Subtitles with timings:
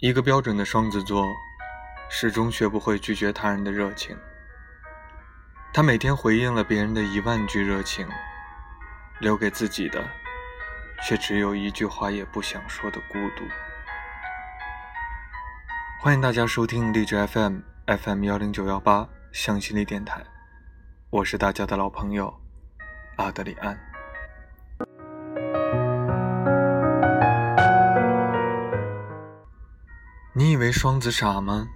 [0.00, 1.26] 一个标准的双子座，
[2.08, 4.16] 始终学不会拒绝他人的热情。
[5.74, 8.08] 他每天回应了别人的一万句热情，
[9.20, 10.02] 留给自己的，
[11.02, 13.44] 却只有一句话也不想说的孤独。
[16.00, 20.24] 欢迎大家收听荔枝 FM FM 幺零九幺八向心力电台，
[21.10, 22.40] 我是大家的老朋友
[23.16, 23.89] 阿德里安。
[30.50, 31.68] 你以为双子傻吗？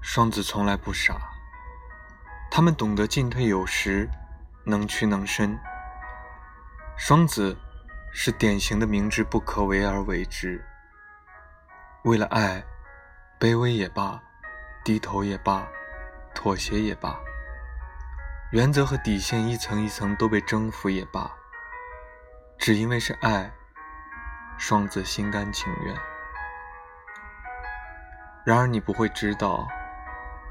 [0.00, 1.20] 双子从来不傻，
[2.50, 4.10] 他们懂得进退有时，
[4.64, 5.56] 能屈能伸。
[6.96, 7.56] 双子
[8.10, 10.64] 是典型的明知不可为而为之，
[12.02, 12.64] 为了爱，
[13.38, 14.20] 卑微也罢，
[14.82, 15.64] 低头也罢，
[16.34, 17.16] 妥协也罢，
[18.50, 21.30] 原则和底线一层一层都被征服也罢，
[22.58, 23.48] 只因为是爱，
[24.58, 25.96] 双子心甘情愿。
[28.44, 29.68] 然而你不会知道，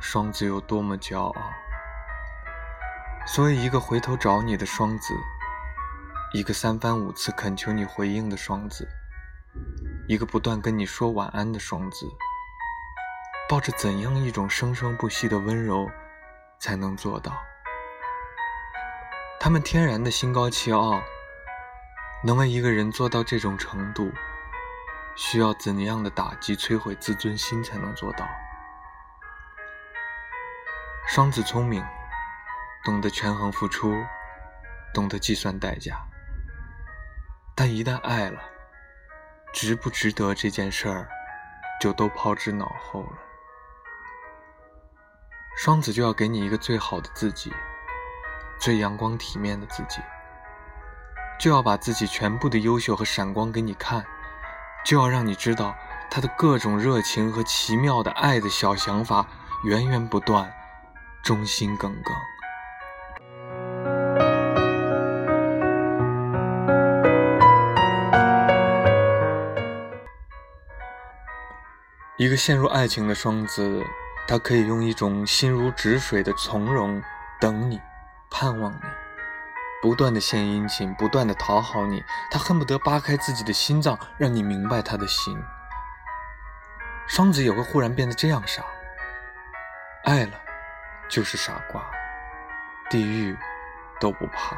[0.00, 1.34] 双子有多么骄傲。
[3.24, 5.14] 所以，一个回头找你的双子，
[6.32, 8.88] 一个三番五次恳求你回应的双子，
[10.08, 12.06] 一个不断跟你说晚安的双子，
[13.48, 15.88] 抱着怎样一种生生不息的温柔，
[16.58, 17.32] 才能做到？
[19.38, 21.00] 他们天然的心高气傲，
[22.24, 24.10] 能为一个人做到这种程度？
[25.16, 28.28] 需要怎样的打击摧毁自尊心才能做到？
[31.08, 31.82] 双子聪明，
[32.84, 33.94] 懂得权衡付出，
[34.92, 35.96] 懂得计算代价，
[37.54, 38.38] 但一旦爱了，
[39.54, 41.08] 值不值得这件事儿，
[41.80, 43.18] 就都抛之脑后了。
[45.56, 47.50] 双子就要给你一个最好的自己，
[48.60, 50.02] 最阳光体面的自己，
[51.40, 54.04] 就要把自己全部的优秀和闪光给你看。
[54.86, 55.74] 就要让你知道
[56.08, 59.26] 他的各种热情和奇妙的爱的小想法，
[59.64, 60.48] 源源不断，
[61.24, 62.14] 忠心耿耿。
[72.16, 73.84] 一个陷入爱情的双子，
[74.28, 77.02] 他可以用一种心如止水的从容
[77.40, 77.80] 等你，
[78.30, 79.05] 盼望你。
[79.82, 85.38] 不断的献殷勤，不断的讨好你，他恨不得扒开自己的心脏，让你明白他的心。
[87.06, 88.64] 双子也会忽然变得这样傻，
[90.04, 90.32] 爱了
[91.08, 91.84] 就是傻瓜，
[92.90, 93.36] 地狱
[94.00, 94.56] 都不怕。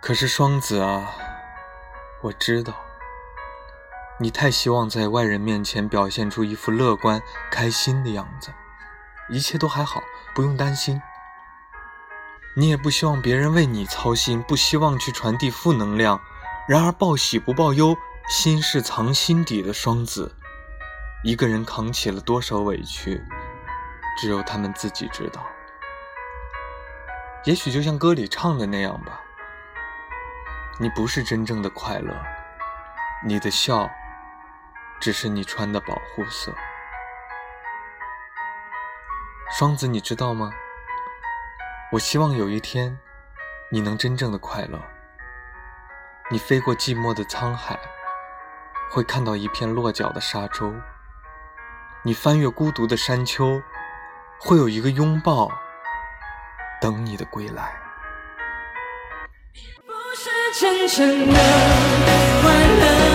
[0.00, 1.14] 可是双子啊，
[2.20, 2.83] 我知道。
[4.20, 7.20] 你太希望在外人面前表现出一副乐观、
[7.50, 8.52] 开心的样子，
[9.28, 10.00] 一切都还好，
[10.34, 11.02] 不用担心。
[12.56, 16.20] 你也不希望别人为你操心，不希望去传递负能量。
[16.68, 17.96] 然而报喜不报忧，
[18.28, 20.36] 心事藏心底的双子，
[21.24, 23.20] 一个人扛起了多少委屈，
[24.16, 25.44] 只有他们自己知道。
[27.44, 29.20] 也许就像歌里唱的那样吧，
[30.78, 32.14] 你不是真正的快乐，
[33.26, 33.90] 你的笑。
[35.00, 36.54] 只是你穿的保护色，
[39.58, 40.50] 双子，你知道吗？
[41.92, 42.98] 我希望有一天，
[43.70, 44.80] 你能真正的快乐。
[46.30, 47.78] 你飞过寂寞的沧海，
[48.90, 50.72] 会看到一片落脚的沙洲；
[52.02, 53.62] 你翻越孤独的山丘，
[54.40, 55.52] 会有一个拥抱
[56.80, 57.78] 等你的归来。
[59.86, 61.34] 不是真正的
[62.42, 63.13] 快乐。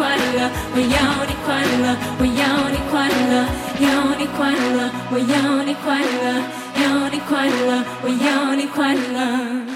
[0.00, 0.96] 快乐，我要
[1.28, 1.84] 你快乐，
[2.18, 2.40] 我要
[2.72, 3.44] 你快乐，
[3.84, 3.84] 要
[4.16, 6.40] 你快乐，我要你快乐，
[6.80, 9.69] 要你快乐，我要你快乐。